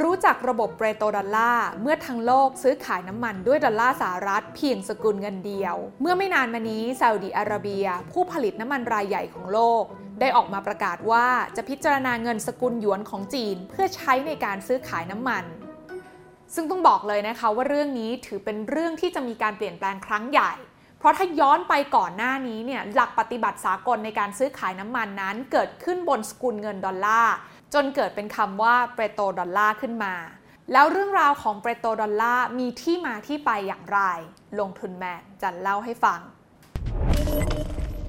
[0.00, 9.84] รู้จักระบบเปโตรดอลลาร์เมื่อทั้งโลกซื้อขายน้ำมันด้วยดอลลาร์สหรัฐเพียงสกุลเงินเดียว เมื่อไม่นานมานี้ซาอุดีอาระเบีย ผู้ผลิตน้ำมันรายใหญ่ของโลก
[10.20, 11.26] ได้ออกมาประกาศว่า
[11.56, 15.44] จะพิจารณาเงินสกุลหยวนของจีน เพื่อใช้ในการซื้อขายน้ำมัน
[16.54, 20.52] ซึ่งต้องบอกเลยนะคะว่าเรื่องนี้ถือเป็นเรื่องที่จะมีการเปลี่ยนแปลงครั้งใหญ่
[21.02, 27.34] เพราะถ้าย้อนไปก่อนหน้านี้เนี่ยหลักปฏิบัติสากลในการซื้อขายน้ำมันนั้น เกิดขึ้นบนสกุลเงินดอลลาร์
[27.74, 30.14] จนเกิดเป็นคำว่าเปโตรดอลลาร์ขึ้นมา
[30.72, 34.00] แล้วเรื่องราวของเปโตรดอลลาร์มีที่มาที่ไปอย่างไร
[34.60, 36.20] ลงทุนแมนจะเล่าให้ฟัง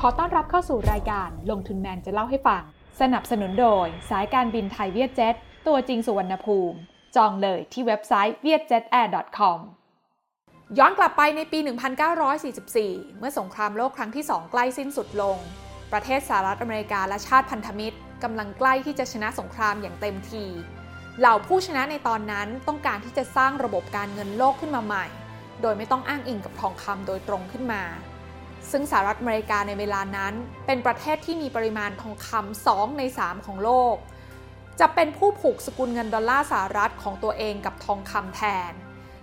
[0.00, 2.62] ขอต้อนรับเข้าสู่รายการลงทุนแมนจะเล่าให้ฟัง
[3.00, 5.34] สนับสนุนโดย สายการบินไทยเวียดเจ็ต
[5.66, 6.78] ตัวจริงสุวรรณภูมิ
[7.16, 9.58] จองเลยที่เว็บไซต์ vietjetair.com
[10.78, 11.58] ย้อนกลับไปในปี
[12.38, 15.36] 1944 เมื่อสงครามโลกครั้งที่ 2 ใกล้สิ้นสุดลง
[15.92, 20.44] ประเทศสหรัฐอเมริกาและชาติพันธมิตรกำลังใกล้ที่จะชนะสงครามอย่างเต็มที
[21.18, 25.06] เหล่าผู้ชนะในตอนนั้นต้องการที่จะสร้างระบบการเงินโลกขึ้นมาใหม่
[25.62, 27.82] โดยไม่ต้องอ้างอิงกับทองคำโดยตรงขึ้นมา
[28.70, 30.32] ซึ่งสหรัฐอเมริกาในเวลานั้น
[30.66, 33.96] เป็นประเทศที่มีปริมาณทองคำ2ใน 3 ของโลก
[34.80, 38.72] จะเป็นผู้ผูกสกุลเงินดอลลาร์สหรัฐของตัวเองกับทองคำแทน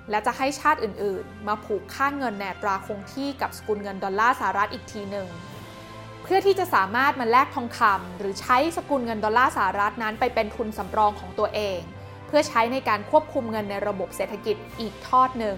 [0.10, 5.28] และจะให้ชาติอื่นๆ มาผูกค่าเงินในอัตราคงที่กับสกุลเงินดอลลาร์สหรัฐอีกทีหนึ่ง
[6.24, 11.80] เพื่อที่จะสามารถมาแลกทองคำหรือใช้สกุลเงินดอลลาร์สหรัฐนั้นไปเป็นทุนสำรองของตัวเอง
[12.28, 15.58] เพื่อใช้ในการควบคุมเงินในระบบเศรษฐกิจอีกทอดหนึ่ง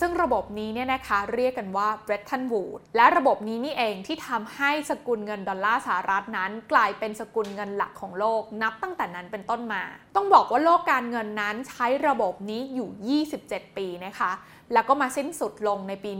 [0.00, 9.82] ซึ่งระบบนี้เนี่ยนะคะเรียกกันว่า Bretton Woods และระบบนี้นี่เองที่ทำให้สกุลเงินดอลลาร์สหรัฐนั้น กลายเป็นสกุลเงินหลักของโลก นับตั้งแต่นั้นเป็นต้นมา
[10.16, 14.32] ต้องบอกว่าโลกการเงินนั้นใช้ระบบนี้อยู่ 27 ปีนะคะ
[14.72, 16.12] แล้วก็มาสิ้นสุดลงในปี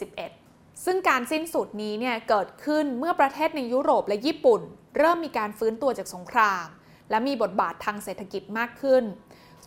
[0.00, 4.60] 1971ซึ่งการสิ้นสุดนี้เนี่ยเกิดขึ้นเมื่อประเทศในยุโรปและญี่ปุ่น
[4.98, 6.66] เริ่มมีการฟื้นตัวจากสงคราม
[7.10, 9.04] และมีบทบาททางเศรษฐกิจมากขึ้น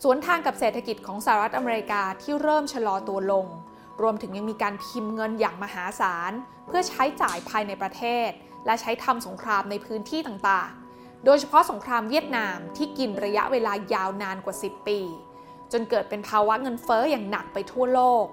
[0.03, 3.45] สวนทางกับเศรษฐกิจของสหรัฐอเมริกาที่เริ่มชะลอตัวลง
[4.01, 6.31] รวมถึงยังมีการพิมพ์เงินอย่างมหาศาล
[6.67, 8.29] เพื่อใช้จ่ายภายในประเทศ
[8.65, 14.99] และใช้ทำสงครามในพื้นที่ต่างๆ โดยเฉพาะสงครามเวียดนามที่กินระยะเวลายาวนานกว่า 10 ปี
[15.71, 18.25] จนเกิดเป็นภาวะเงินเฟ้ออย่างหนักไปทั่วโลก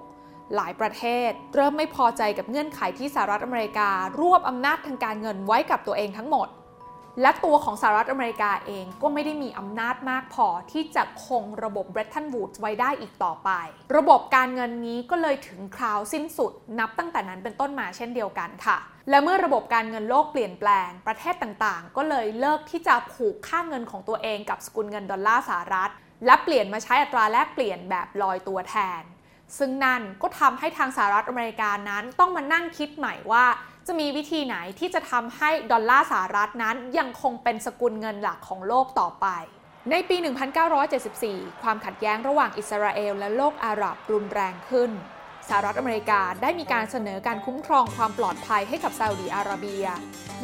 [0.57, 3.91] หลายประเทศเริ่มไม่พอใจกับเงื่อนไขที่สหรัฐอเมริกา
[4.21, 6.49] รวบอำนาจทางการเงินไว้กับตัวเองทั้งหมด
[7.21, 13.51] และตัวของสหรัฐอเมริกาเองก็ไม่ได้มีอำนาจมากพอที่จะคงระบบ Bretton Woods ไว้ได้อีกต่อไป
[13.97, 18.79] ระบบการเงินนี้ก็เลยถึงคราวสิ้นสุด นับตั้งแต่นั้นเป็นต้นมาเช่นเดียวกันค่ะ
[19.11, 25.91] และเมื่อระบบการเงินโลกเปลี่ยนแปลง ประเทศต่างๆ ก็เลยเลิกที่จะผูกค่าเงินของตัวเองกับสกุลเงินดอลลาร์สหรัฐ
[26.27, 29.03] และเปลี่ยนมาใช้อัตราแลกเปลี่ยนแบบลอยตัวแทน
[29.59, 33.45] ซึ่งนั่นก็ทำให้ทางสหรัฐอเมริกานั้นต้องมานั่งคิดใหม่ว่า
[33.87, 39.27] จะมีวิธีไหนที่จะทำให้ดอลลาร์สหรัฐนั้นยังคงเป็นสกุลเงินหลักของโลกต่อไป
[39.91, 40.17] ในปี
[40.91, 44.91] 1974 ความขัดแย้งระหว่างอิสราเอลและโลกอาหรับรุนแรงขึ้น
[45.49, 49.85] สหรัฐอเมริกาได้มีการเสนอการคุ้มครองความปลอดภัยให้กับซาอุดีอาระเบีย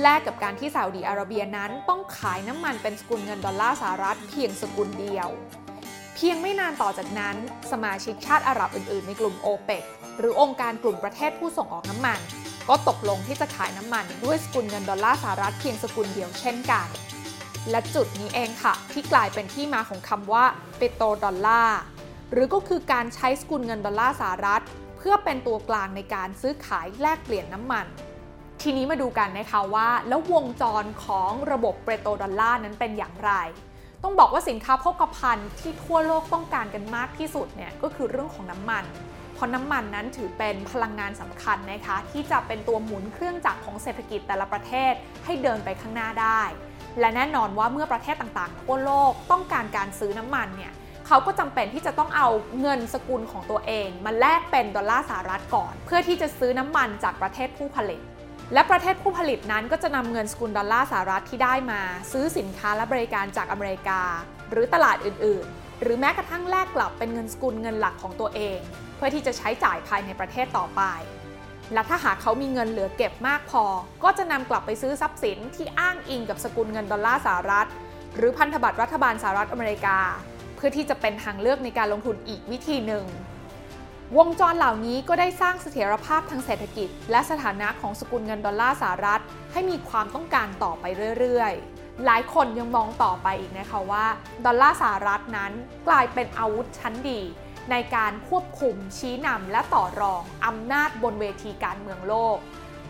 [0.02, 5.28] แลกกับการที่ซาอุดีอาระเบียนั้นต้องขายน้ำมันเป็นสกุลเงินดอลลาร์สหรัฐเพียงสกุลเดียว
[6.14, 7.36] เพียงไม่นานต่อจากนั้น
[7.72, 9.84] สมาชิกชาติอาหรับอื่นๆ ในกลุ่มโอเปก
[10.18, 12.20] หรือองค์การกลุ่มประเทศผู้ส่งออกน้ำมัน
[12.68, 16.88] ก็ตกลงที่จะขายน้ำมันด้วยสกุลเงินดอลลาร์สหรัฐเพียงสกุลเดียวเช่นกัน
[17.70, 20.44] และจุดนี้เองค่ะ ที่กลายเป็นที่มาของคำว่า
[20.76, 21.80] เปโตรดอลลาร์
[22.32, 24.62] หรือก็คือการใช้สกุลเงินดอลลาร์สหรัฐ
[24.96, 27.86] เพื่อเป็นตัวกลางในการซื้อขายแลกเปลี่ยนน้ำมัน
[28.62, 33.32] ทีนี้มาดูกันนะคะว่า แล้ววงจรของระบบเปโตรดอลลาร์นั้นเป็นอย่างไร
[34.02, 38.84] ต้องบอกว่าสินค้าโภคภัณฑ์ที่ทั่วโลกต้องการกันมากที่สุดเนี่ยก็คือเรื่องของน้ำมัน
[39.42, 44.92] ราะน้ำมันนั้นถือเป็นพลังงานสำคัญนะคะ ที่จะเป็นตัวหมุนเครื่องจักรของเศรษฐกิจแต่ละประเทศ
[45.24, 46.42] ให้เดินไปข้างหน้าได้
[47.00, 50.72] และแน่นอนว่าเมื่อประเทศต่างๆ ทั่วโลกต้องการการซื้อน้ำมันเนี่ย
[51.06, 52.28] เขาก็จำเป็นที่จะต้องเอา
[52.60, 58.00] เงินสกุลของตัวเอง มาแลกเป็นดอลลาร์สหรัฐก่อน เพื่อที่จะซื้อน้ำมันจากประเทศผู้ผลิต
[58.54, 61.80] และประเทศผู้ผลิตนั้นก็จะนำเงินสกุลดอลลาร์สหรัฐที่ได้มา
[62.12, 64.02] ซื้อสินค้าและบริการจากอเมริกา
[64.50, 68.58] หรือตลาดอื่น ๆ หรือแม้กระทั่งแลกกลับเป็นเงินสกุลเงินหลักของตัวเอง
[69.04, 70.82] พื่อที่จะใช้จ่ายภายในประเทศต่อไป
[71.72, 73.64] และถ้าหากเขามีเงินเหลือเก็บมากพอ
[74.04, 77.68] ก็จะนำกลับไปซื้อทรัพย์สินที่อ้างอิงกับสกุลเงินดอลลาร์สหรัฐ
[78.16, 79.98] หรือพันธบัตรรัฐบาลสหรัฐอเมริกา
[80.56, 83.04] เพื่อที่จะเป็นทางเลือกในการลงทุนอีกวิธีหนึ่ง
[84.18, 89.22] วงจรเหล่านี้ก็ได้สร้างเสถียรภาพทางเศรษฐกิจ และสถานะของสกุลเงินดอลลาร์สหรัฐ
[89.52, 90.84] ให้มีความต้องการต่อไป
[91.18, 94.06] เรื่อยๆหลายคนยังมองต่อไปอีกนะคะว่า
[94.46, 95.52] ดอลลาร์สหรัฐนั้น
[95.88, 97.20] กลายเป็นอาวุธชั้นดี
[97.70, 102.38] ในการควบคุมชี้นำและต่อรองอำนาจบนเวทีการเมืองโลก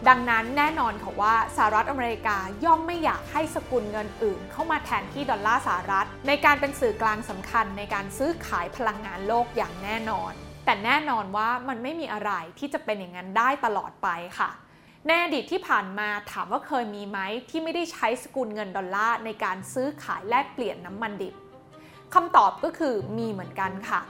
[0.09, 10.33] ดังนั้นแน่นอนค่ะว่าสหรัฐอเมริกาย่อมไม่อยากให้สกุลเงินอื่น เข้ามาแทนที่ดอลลาร์สหรัฐ ในการเป็นสื่อกลางสำคัญในการซื้อขายพลังงานโลกอย่างแน่นอน
[10.65, 14.09] แต่แน่นอนว่ามันไม่มีอะไรที่จะเป็นอย่างนั้นได้ตลอดไป
[14.39, 14.51] ค่ะ
[15.07, 17.19] ในอดีตที่ผ่านมาถามว่าเคยมีไหม
[17.51, 21.35] ที่ไม่ได้ใช้สกุลเงินดอลลาร์ในการซื้อขายแลกเปลี่ยนน้ำมันดิบ
[22.15, 24.01] คำตอบก็คือมีเหมือนกันค่ะ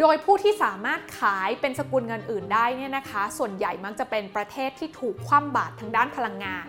[0.00, 6.66] โดยผู้ที่สามารถขายเป็นสกุลเงินอื่นได้เนี่ยนะคะ ส่วนใหญ่มักจะเป็นประเทศที่ถูกคว่ำบาตรทางด้านพลังงาน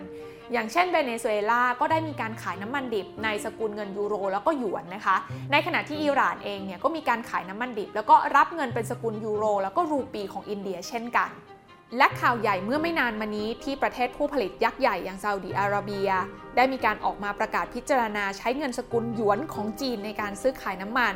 [0.52, 5.16] อย่างเช่นเวเนซุเอลา ก็ได้มีการขายน้ำมันดิบในสกุลเงินยูโร แล้วก็หยวนนะคะ
[5.52, 11.30] ในขณะที่อิหร่านเองเนี่ยก็มีการขายน้ำมันดิบ แล้วก็รับเงินเป็นสกุลยูโร แล้วก็รูปีของอินเดียเช่นกัน
[11.96, 16.08] และข่าวใหญ่เมื่อไม่นานมานี้ที่ประเทศผู้ผลิตยักษ์ใหญ่อย่างซาอุดีอาระเบีย
[16.56, 21.14] ได้มีการออกมาประกาศพิจารณาใช้เงินสกุลหยวนของจีนในการซื้อขายน้ำมัน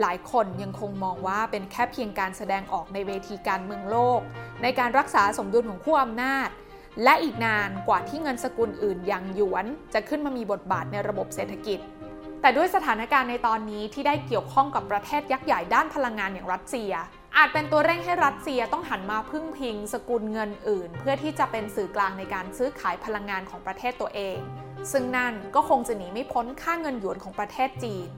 [0.00, 4.20] หลายคนยังคงมองว่าเป็นแค่เพียงการแสดงออกในเวทีการเมืองโลก
[4.62, 6.48] ในการรักษาสมดุลของขั้วอำนาจ
[7.04, 11.78] และอีกนานกว่าที่เงินสกุลอื่นอย่างหยวน จะขึ้นมามีบทบาทในระบบเศรษฐกิจ
[12.40, 16.92] แต่ด้วยสถานการณ์ในตอนนี้ที่ได้เกี่ยวข้องกับประเทศยักษ์ใหญ่ด้านพลังงานอย่างรัสเซีย
[17.36, 24.38] อาจเป็นตัวเร่งให้รัสเซียต้องหันมาพึ่งพิงสกุลเงินอื่น เพื่อที่จะเป็นสื่อกลางในการซื้อขายพลังงานของประเทศตัวเอง
[24.92, 28.08] ซึ่งนั่นก็คงจะหนีไม่พ้นค่าเงินหยวนของประเทศจีน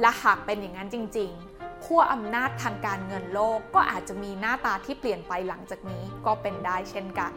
[0.00, 7.32] และหากเป็นอย่างนั้นจริงๆขั้วอำนาจทางการเงินโลกก็อาจจะมีหน้าตาที่เปลี่ยนไปหลังจากนี้ก็เป็นได้เช่นกัน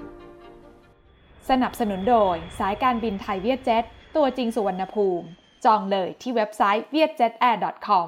[1.50, 3.84] สนับสนุนโดยสายการบินไทยเวียดเจ็ต
[4.16, 5.28] ตัวจริงสุวรรณภูมิ
[5.66, 8.08] จองเลยที่เว็บไซต์ vietjetair.com